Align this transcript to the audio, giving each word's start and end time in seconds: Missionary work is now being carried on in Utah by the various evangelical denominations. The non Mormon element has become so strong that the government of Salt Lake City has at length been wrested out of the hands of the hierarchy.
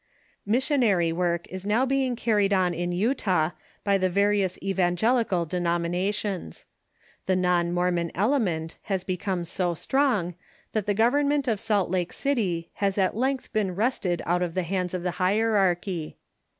Missionary 0.47 1.13
work 1.13 1.47
is 1.49 1.63
now 1.63 1.85
being 1.85 2.15
carried 2.15 2.51
on 2.51 2.73
in 2.73 2.91
Utah 2.91 3.51
by 3.83 3.99
the 3.99 4.09
various 4.09 4.57
evangelical 4.63 5.45
denominations. 5.45 6.65
The 7.27 7.35
non 7.35 7.71
Mormon 7.71 8.11
element 8.15 8.79
has 8.89 9.03
become 9.03 9.43
so 9.43 9.75
strong 9.75 10.33
that 10.71 10.87
the 10.87 10.95
government 10.95 11.47
of 11.47 11.59
Salt 11.59 11.91
Lake 11.91 12.13
City 12.13 12.71
has 12.77 12.97
at 12.97 13.15
length 13.15 13.53
been 13.53 13.75
wrested 13.75 14.23
out 14.25 14.41
of 14.41 14.55
the 14.55 14.63
hands 14.63 14.95
of 14.95 15.03
the 15.03 15.11
hierarchy. 15.21 16.17